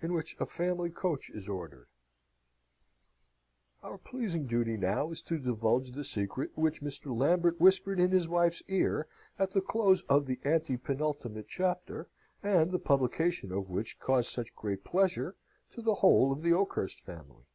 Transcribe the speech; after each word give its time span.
In 0.00 0.12
which 0.12 0.36
a 0.38 0.46
Family 0.46 0.88
Coach 0.90 1.30
is 1.30 1.48
ordered 1.48 1.88
Our 3.82 3.98
pleasing 3.98 4.46
duty 4.46 4.76
now 4.76 5.10
is 5.10 5.20
to 5.22 5.36
divulge 5.36 5.90
the 5.90 6.04
secret 6.04 6.52
which 6.56 6.80
Mr. 6.80 7.06
Lambert 7.12 7.58
whispered 7.60 7.98
in 7.98 8.12
his 8.12 8.28
wife's 8.28 8.62
ear 8.68 9.08
at 9.36 9.50
the 9.50 9.60
close 9.60 10.02
of 10.02 10.26
the 10.26 10.36
antepenultimate 10.44 11.48
chapter, 11.48 12.08
and 12.40 12.70
the 12.70 12.78
publication 12.78 13.50
of 13.50 13.68
which 13.68 13.98
caused 13.98 14.30
such 14.30 14.54
great 14.54 14.84
pleasure 14.84 15.34
to 15.72 15.82
the 15.82 15.96
whole 15.96 16.30
of 16.30 16.42
the 16.42 16.52
Oakhurst 16.52 17.00
family. 17.00 17.46